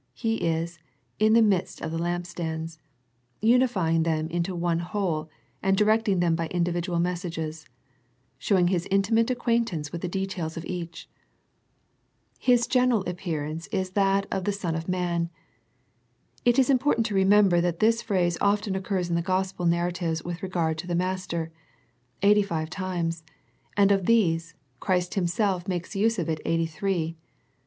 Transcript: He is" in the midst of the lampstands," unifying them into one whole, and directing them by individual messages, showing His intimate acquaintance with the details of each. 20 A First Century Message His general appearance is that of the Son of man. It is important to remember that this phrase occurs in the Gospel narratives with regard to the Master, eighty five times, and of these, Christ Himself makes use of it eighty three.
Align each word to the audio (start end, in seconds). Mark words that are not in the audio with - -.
He 0.15 0.37
is" 0.37 0.79
in 1.19 1.33
the 1.33 1.43
midst 1.43 1.79
of 1.79 1.91
the 1.91 1.99
lampstands," 1.99 2.79
unifying 3.39 4.01
them 4.01 4.27
into 4.29 4.55
one 4.55 4.79
whole, 4.79 5.29
and 5.61 5.77
directing 5.77 6.19
them 6.21 6.33
by 6.33 6.47
individual 6.47 6.97
messages, 6.97 7.67
showing 8.39 8.69
His 8.69 8.87
intimate 8.89 9.29
acquaintance 9.29 9.91
with 9.91 10.01
the 10.01 10.07
details 10.07 10.57
of 10.57 10.65
each. 10.65 11.07
20 12.43 12.51
A 12.51 12.57
First 12.57 12.57
Century 12.57 12.57
Message 12.57 12.63
His 12.63 12.67
general 12.67 13.03
appearance 13.07 13.67
is 13.67 13.91
that 13.91 14.25
of 14.31 14.45
the 14.45 14.51
Son 14.51 14.73
of 14.73 14.89
man. 14.89 15.29
It 16.45 16.57
is 16.57 16.71
important 16.71 17.05
to 17.05 17.13
remember 17.13 17.61
that 17.61 17.79
this 17.79 18.01
phrase 18.01 18.39
occurs 18.41 19.07
in 19.07 19.13
the 19.13 19.21
Gospel 19.21 19.67
narratives 19.67 20.23
with 20.23 20.41
regard 20.41 20.79
to 20.79 20.87
the 20.87 20.95
Master, 20.95 21.51
eighty 22.23 22.41
five 22.41 22.71
times, 22.71 23.21
and 23.77 23.91
of 23.91 24.07
these, 24.07 24.55
Christ 24.79 25.13
Himself 25.13 25.67
makes 25.67 25.95
use 25.95 26.17
of 26.17 26.27
it 26.27 26.41
eighty 26.43 26.65
three. 26.65 27.17